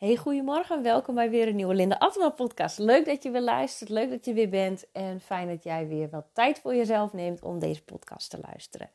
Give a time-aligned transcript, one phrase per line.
[0.00, 0.82] Hey, goedemorgen.
[0.82, 2.78] Welkom bij weer een nieuwe Linda Atma podcast.
[2.78, 3.90] Leuk dat je weer luistert.
[3.90, 4.84] Leuk dat je weer bent.
[4.92, 8.90] En fijn dat jij weer wat tijd voor jezelf neemt om deze podcast te luisteren.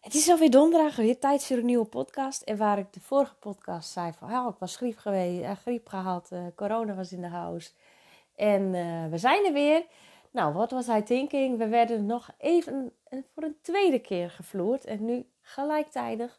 [0.00, 2.42] Het is alweer donderdag, weer tijd voor een nieuwe podcast.
[2.42, 5.88] En waar ik de vorige podcast zei van, oh, ik was griep, geweest, uh, griep
[5.88, 7.70] gehad, uh, corona was in de house.
[8.34, 9.84] En uh, we zijn er weer.
[10.30, 11.58] Nou, wat was hij thinking?
[11.58, 12.92] We werden nog even
[13.34, 14.84] voor een tweede keer gevloerd.
[14.84, 16.38] En nu gelijktijdig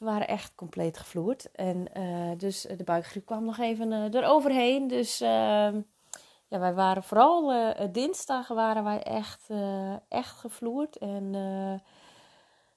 [0.00, 1.50] we waren echt compleet gevloerd.
[1.52, 4.88] En uh, dus de buikgriep kwam nog even uh, eroverheen.
[4.88, 5.28] Dus uh,
[6.48, 9.48] ja, wij waren vooral dinsdag waren wij echt,
[10.08, 10.96] echt gevloerd.
[10.96, 11.30] En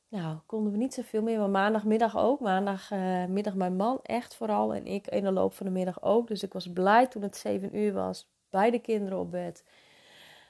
[0.08, 1.40] nou, konden we niet zoveel meer.
[1.40, 2.40] Maar maandagmiddag ook.
[2.40, 4.73] Maandagmiddag mijn man echt vooral.
[4.73, 6.28] En ik in de loop van de middag ook.
[6.28, 8.30] Dus ik was blij toen het 7 uur was.
[8.50, 9.64] Beide kinderen op bed.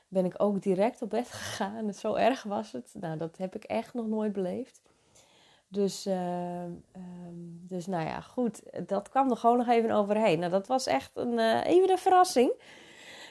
[0.08, 1.94] Ben ik ook direct op bed gegaan.
[1.94, 2.94] Zo erg was het.
[3.00, 4.82] Nou, dat heb ik echt nog nooit beleefd.
[5.74, 8.62] Dus, uh, um, dus nou ja, goed.
[8.88, 10.40] Dat kwam er gewoon nog even overheen.
[10.40, 12.52] Nou, dat was echt een, uh, even een verrassing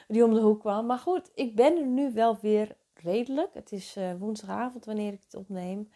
[0.07, 0.85] die om de hoek kwam.
[0.85, 3.53] Maar goed, ik ben er nu wel weer redelijk.
[3.53, 5.89] Het is uh, woensdagavond wanneer ik het opneem.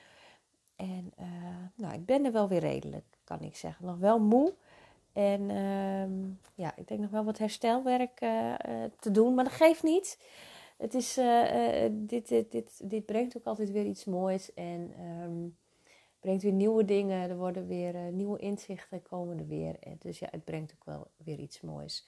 [0.75, 1.13] En
[1.75, 3.85] nou, ik ben er wel weer redelijk, kan ik zeggen.
[3.85, 4.53] Nog wel moe.
[5.13, 8.17] En uh, ja, ik denk nog wel wat herstelwerk
[8.99, 9.33] te doen.
[9.33, 10.19] Maar dat geeft niet.
[10.77, 11.19] Het is,
[11.91, 14.53] dit, dit, dit, dit brengt ook altijd weer iets moois.
[14.53, 14.93] En...
[15.23, 15.57] Um,
[16.19, 17.29] brengt weer nieuwe dingen.
[17.29, 19.75] Er worden weer uh, nieuwe inzichten komen er weer.
[19.99, 22.07] Dus ja, het brengt ook wel weer iets moois.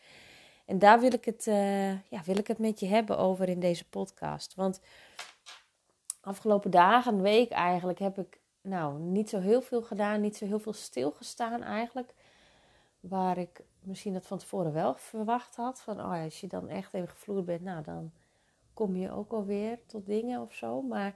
[0.66, 3.60] En daar wil ik het, uh, ja, wil ik het met je hebben over in
[3.60, 4.56] deze podcast.
[4.56, 4.82] Want
[6.22, 10.22] afgelopen dagen, week eigenlijk, heb ik nou niet zo heel veel gedaan.
[10.22, 12.14] Niet zo heel veel stilgestaan eigenlijk.
[13.00, 15.82] Waar ik misschien dat van tevoren wel verwacht had.
[15.82, 18.12] Van oh ja, als je dan echt even gevloerd bent, nou dan
[18.74, 20.82] kom je ook alweer tot dingen of zo.
[20.82, 21.16] Maar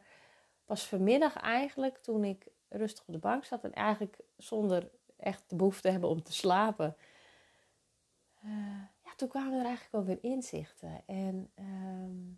[0.65, 5.55] pas vanmiddag eigenlijk, toen ik rustig op de bank zat en eigenlijk zonder echt de
[5.55, 6.95] behoefte hebben om te slapen.
[8.45, 8.51] Uh,
[9.03, 11.03] ja, toen kwamen er eigenlijk wel weer inzichten.
[11.05, 12.37] En uh,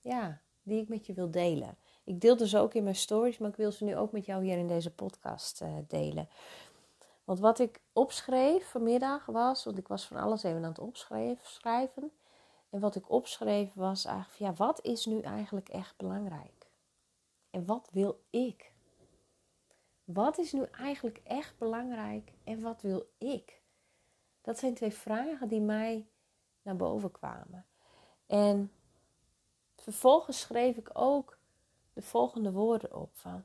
[0.00, 1.76] ja, die ik met je wil delen.
[2.04, 4.44] Ik deelde ze ook in mijn stories, maar ik wil ze nu ook met jou
[4.44, 6.28] hier in deze podcast uh, delen.
[7.24, 12.12] Want wat ik opschreef vanmiddag was, want ik was van alles even aan het opschrijven.
[12.70, 16.70] En wat ik opschreef was eigenlijk, ja, wat is nu eigenlijk echt belangrijk?
[17.50, 18.72] En wat wil ik?
[20.06, 23.60] Wat is nu eigenlijk echt belangrijk en wat wil ik?
[24.40, 26.08] Dat zijn twee vragen die mij
[26.62, 27.66] naar boven kwamen.
[28.26, 28.72] En
[29.74, 31.38] vervolgens schreef ik ook
[31.92, 33.44] de volgende woorden op van.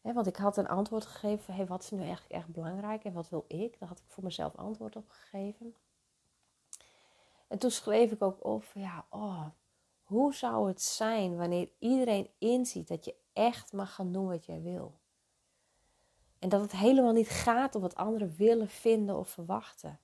[0.00, 3.04] Hè, want ik had een antwoord gegeven van hey, wat is nu eigenlijk echt belangrijk
[3.04, 3.78] en wat wil ik?
[3.78, 5.74] Daar had ik voor mezelf antwoord op gegeven.
[7.48, 9.46] En toen schreef ik ook op ja, oh,
[10.02, 14.62] hoe zou het zijn wanneer iedereen inziet dat je echt mag gaan doen wat jij
[14.62, 14.99] wil?
[16.40, 20.00] En dat het helemaal niet gaat om wat anderen willen, vinden of verwachten.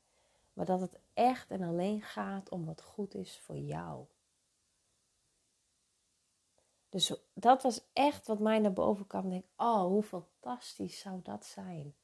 [0.52, 4.04] Maar dat het echt en alleen gaat om wat goed is voor jou.
[6.88, 9.24] Dus dat was echt wat mij naar boven kwam.
[9.24, 11.94] Ik denk, oh, hoe fantastisch zou dat zijn.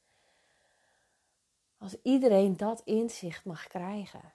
[1.77, 4.33] Als iedereen dat inzicht mag krijgen.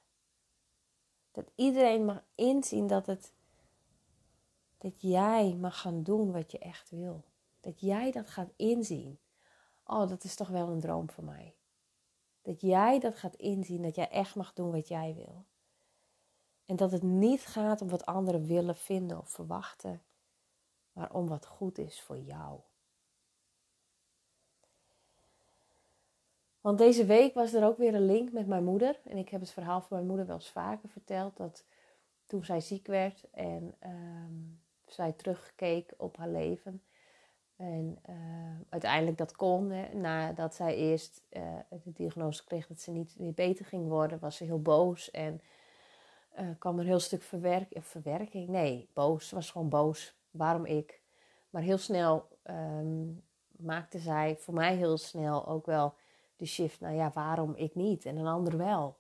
[1.30, 3.32] Dat iedereen mag inzien dat het
[4.78, 7.24] dat jij mag gaan doen wat je echt wil.
[7.60, 9.18] Dat jij dat gaat inzien.
[9.90, 11.54] Oh, dat is toch wel een droom voor mij.
[12.42, 15.44] Dat jij dat gaat inzien, dat jij echt mag doen wat jij wil.
[16.66, 20.02] En dat het niet gaat om wat anderen willen, vinden of verwachten,
[20.92, 22.60] maar om wat goed is voor jou.
[26.60, 29.00] Want deze week was er ook weer een link met mijn moeder.
[29.04, 31.36] En ik heb het verhaal van mijn moeder wel eens vaker verteld.
[31.36, 31.64] Dat
[32.26, 36.82] toen zij ziek werd en um, zij terugkeek op haar leven,
[37.58, 38.14] en uh,
[38.68, 39.70] uiteindelijk dat kon.
[39.70, 41.42] Hè, nadat zij eerst uh,
[41.82, 45.10] de diagnose kreeg dat ze niet, niet beter ging worden, was ze heel boos.
[45.10, 45.40] En
[46.38, 48.48] uh, kwam er heel stuk verwerk, verwerking.
[48.48, 49.28] Nee, boos.
[49.28, 50.16] Ze was gewoon boos.
[50.30, 51.02] Waarom ik?
[51.50, 53.22] Maar heel snel um,
[53.56, 55.94] maakte zij voor mij heel snel ook wel
[56.36, 56.80] de shift.
[56.80, 58.96] Nou ja, waarom ik niet en een ander wel?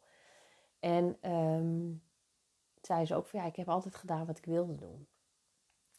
[0.80, 2.02] En um,
[2.82, 5.06] zei ze ook van ja, ik heb altijd gedaan wat ik wilde doen.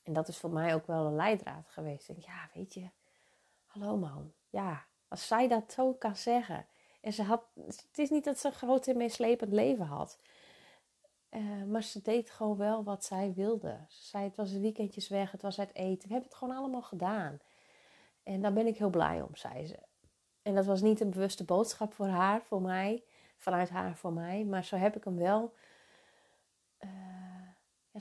[0.09, 2.09] En dat is voor mij ook wel een leidraad geweest.
[2.09, 2.89] En ja, weet je,
[3.65, 4.33] hallo man.
[4.49, 6.65] Ja, als zij dat zo kan zeggen.
[7.01, 10.19] En ze had, het is niet dat ze een groot en meeslepend leven had.
[11.29, 13.85] Uh, maar ze deed gewoon wel wat zij wilde.
[13.87, 16.07] Ze zei, het was weekendjes weg, het was uit eten.
[16.07, 17.39] We hebben het gewoon allemaal gedaan.
[18.23, 19.79] En daar ben ik heel blij om, zei ze.
[20.41, 23.03] En dat was niet een bewuste boodschap voor haar, voor mij.
[23.37, 24.45] Vanuit haar voor mij.
[24.45, 25.53] Maar zo heb ik hem wel...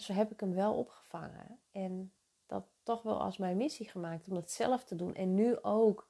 [0.00, 1.60] Zo heb ik hem wel opgevangen.
[1.70, 2.12] En
[2.46, 5.14] dat toch wel als mijn missie gemaakt om dat zelf te doen.
[5.14, 6.08] En nu ook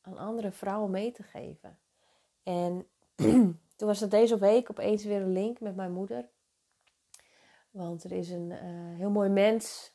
[0.00, 1.78] aan andere vrouwen mee te geven.
[2.42, 2.86] En
[3.76, 6.28] toen was er deze week opeens weer een link met mijn moeder.
[7.70, 9.92] Want er is een uh, heel mooi mens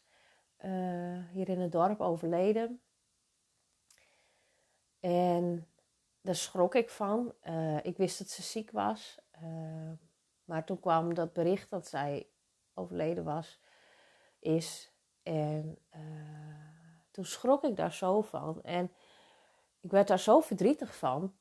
[0.66, 2.82] uh, hier in het dorp overleden.
[5.00, 5.68] En
[6.22, 7.34] daar schrok ik van.
[7.44, 9.20] Uh, ik wist dat ze ziek was.
[10.46, 12.28] maar toen kwam dat bericht dat zij
[12.76, 13.60] overleden was,
[14.40, 14.94] is.
[15.24, 15.78] En
[17.12, 18.64] toen schrok ik daar zo van.
[18.64, 18.92] En
[19.82, 21.36] ik werd daar zo verdrietig van.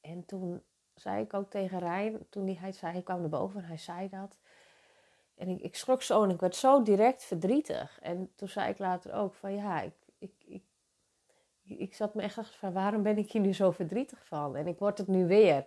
[0.00, 0.62] En toen
[0.94, 4.08] zei ik ook tegen Rijn, toen hij, zei, hij kwam naar boven en hij zei
[4.08, 4.38] dat.
[5.34, 7.98] En ik, schrok zo en ik werd zo direct verdrietig.
[8.00, 10.62] En toen zei ik later ook van ja, ik, ik, ik,
[11.62, 14.56] ik zat me echt van waarom ben ik hier nu zo verdrietig van?
[14.56, 15.66] En ik word het nu weer.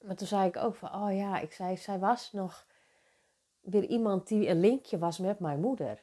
[0.00, 2.66] Maar toen zei ik ook van oh ja, ik zei, zij was nog
[3.66, 6.02] weer iemand die een linkje was met mijn moeder.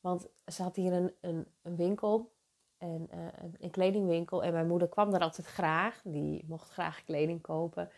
[0.00, 2.32] Want ze had hier een, een, een winkel,
[2.78, 3.26] en, uh,
[3.60, 4.42] een kledingwinkel.
[4.42, 6.00] En mijn moeder kwam daar altijd graag.
[6.04, 7.90] Die mocht graag kleding kopen.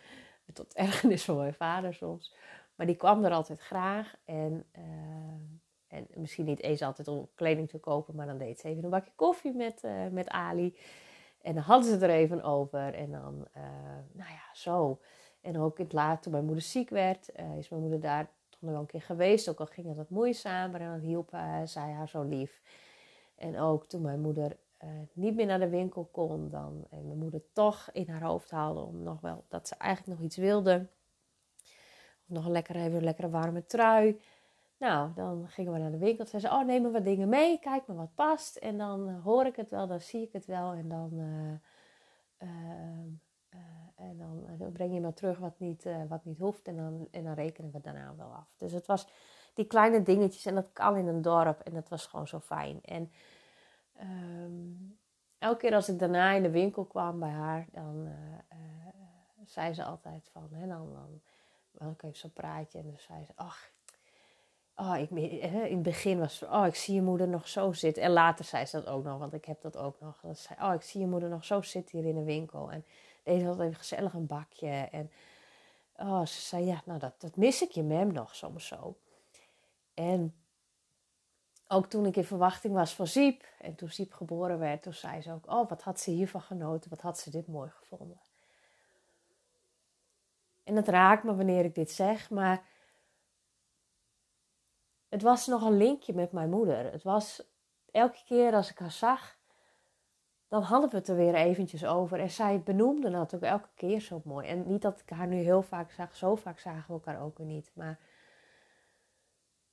[0.53, 2.35] Tot ergernis van mijn vader soms.
[2.75, 4.17] Maar die kwam er altijd graag.
[4.25, 8.15] En, uh, en misschien niet eens altijd om kleding te kopen.
[8.15, 10.77] Maar dan deed ze even een bakje koffie met, uh, met Ali.
[11.43, 12.95] En dan hadden ze er even over.
[12.95, 13.49] En dan,
[14.13, 15.01] nou ja, zo.
[15.41, 18.81] En ook in het laat, toen mijn moeder ziek werd, is mijn moeder daar wel
[18.81, 19.49] een keer geweest.
[19.49, 21.31] Ook al ging het wat moeizaam, maar dan hielp
[21.65, 22.61] zij haar zo lief.
[23.35, 27.19] En ook toen mijn moeder uh, niet meer naar de winkel kon, dan en mijn
[27.19, 30.87] moeder toch in haar hoofd haalde om nog wel dat ze eigenlijk nog iets wilde.
[32.23, 34.21] Of nog een lekkere, even een lekkere warme trui.
[34.77, 36.27] Nou, dan gingen we naar de winkel.
[36.27, 37.59] Ze zei: Oh, neem maar wat dingen mee.
[37.59, 38.57] Kijk maar wat past.
[38.57, 40.73] En dan hoor ik het wel, dan zie ik het wel.
[40.73, 42.49] En dan, uh,
[44.01, 44.19] en
[44.59, 46.69] dan, breng je maar terug wat niet, wat niet hoeft.
[46.69, 48.55] En dan, en dan rekenen we daarna wel af.
[48.57, 49.09] Dus het was
[49.55, 50.47] die kleine dingetjes.
[50.47, 51.61] En dat kan in een dorp.
[51.61, 52.83] En dat was gewoon zo fijn.
[52.83, 53.13] En
[54.01, 54.99] um,
[55.39, 58.87] elke keer als ik daarna in de winkel kwam bij haar, dan uh, uh,
[59.45, 60.93] zei ze altijd van, hè, dan,
[61.71, 63.71] dan had ik zo'n praatje en dan zei ze, ach,
[64.81, 68.03] oh, ik, in het begin was oh, ik zie je moeder nog zo zitten.
[68.03, 70.21] En later zei ze dat ook nog, want ik heb dat ook nog.
[70.23, 72.71] Dat zei, oh, ik zie je moeder nog zo zitten hier in de winkel.
[72.71, 72.85] En
[73.23, 74.89] deze had even gezellig een bakje.
[74.91, 75.11] En
[75.97, 78.97] oh, ze zei, ja, nou, dat, dat mis ik je mem nog soms zo.
[79.95, 80.35] En
[81.69, 85.21] ook toen ik in verwachting was van Siep en toen Siep geboren werd, toen zei
[85.21, 88.21] ze ook: Oh, wat had ze hiervan genoten, wat had ze dit mooi gevonden.
[90.65, 92.63] En het raakt me wanneer ik dit zeg, maar
[95.11, 96.93] het was nog een linkje met mijn moeder.
[96.93, 97.43] Het was
[97.91, 99.39] elke keer als ik haar zag,
[100.49, 102.21] dan hadden we het er weer eventjes over.
[102.21, 104.49] En zij benoemde dat ook elke keer zo mooi.
[104.49, 107.39] En niet dat ik haar nu heel vaak zag, zo vaak zagen we elkaar ook
[107.39, 107.71] weer niet.
[107.75, 107.99] Maar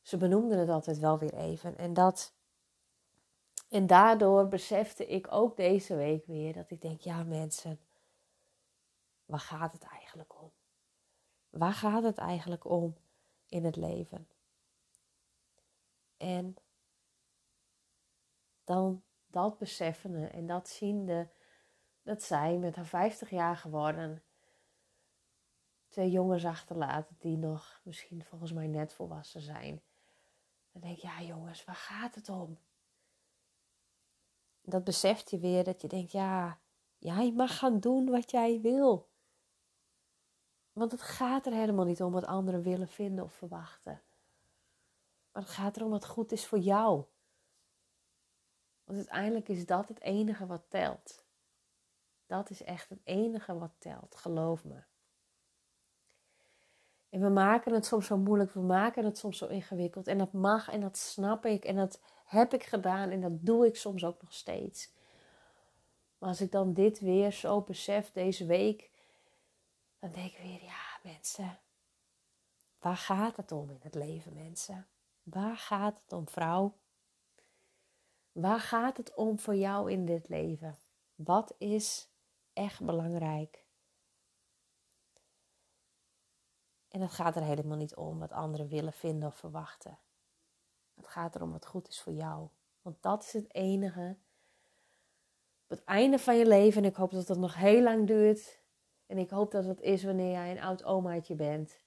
[0.01, 1.77] ze benoemden het altijd wel weer even.
[1.77, 2.33] En, dat,
[3.69, 7.79] en daardoor besefte ik ook deze week weer dat ik denk, ja mensen,
[9.25, 10.51] waar gaat het eigenlijk om?
[11.49, 12.95] Waar gaat het eigenlijk om
[13.47, 14.27] in het leven?
[16.17, 16.55] En
[18.63, 21.29] dan dat beseffende en dat ziende
[22.01, 24.23] dat zij met haar 50 jaar geworden
[25.87, 29.81] twee jongens achterlaten die nog misschien volgens mij net volwassen zijn.
[30.71, 32.57] Dan denk je, ja jongens, waar gaat het om?
[34.61, 36.59] Dat beseft je weer dat je denkt, ja,
[36.97, 39.09] jij mag gaan doen wat jij wil.
[40.73, 44.01] Want het gaat er helemaal niet om wat anderen willen vinden of verwachten.
[45.37, 47.03] Maar het gaat erom wat goed is voor jou.
[48.83, 51.25] Want uiteindelijk is dat het enige wat telt.
[52.25, 54.83] Dat is echt het enige wat telt, geloof me.
[57.09, 60.07] En we maken het soms zo moeilijk, we maken het soms zo ingewikkeld.
[60.07, 63.65] En dat mag en dat snap ik en dat heb ik gedaan en dat doe
[63.65, 64.91] ik soms ook nog steeds.
[66.17, 68.91] Maar als ik dan dit weer zo besef deze week,
[69.99, 71.59] dan denk ik weer, ja mensen,
[72.79, 74.87] waar gaat het om in het leven mensen?
[75.29, 76.77] Waar gaat het om vrouw?
[78.31, 80.79] Waar gaat het om voor jou in dit leven?
[81.15, 82.09] Wat is
[82.53, 83.65] echt belangrijk?
[86.87, 89.99] En het gaat er helemaal niet om wat anderen willen vinden of verwachten.
[90.93, 92.49] Het gaat erom wat goed is voor jou.
[92.81, 94.17] Want dat is het enige.
[95.63, 98.61] Op het einde van je leven, en ik hoop dat dat nog heel lang duurt.
[99.05, 101.85] En ik hoop dat het is wanneer jij een oud omaatje bent.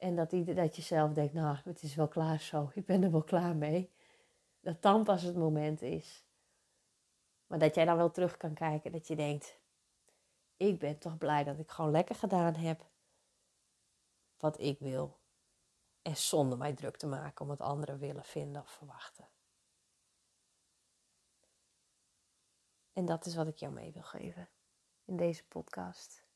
[0.00, 2.70] En dat, dat je zelf denkt, nou, het is wel klaar zo.
[2.74, 3.92] Ik ben er wel klaar mee.
[4.60, 6.24] Dat dan pas het moment is.
[7.46, 8.92] Maar dat jij dan wel terug kan kijken.
[8.92, 9.58] Dat je denkt,
[10.56, 12.86] ik ben toch blij dat ik gewoon lekker gedaan heb
[14.36, 15.18] wat ik wil.
[16.02, 19.28] En zonder mij druk te maken om wat anderen willen vinden of verwachten.
[22.92, 24.48] En dat is wat ik jou mee wil geven.
[25.04, 26.29] in deze podcast.